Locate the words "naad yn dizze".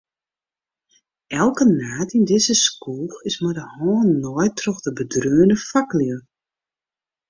1.79-2.55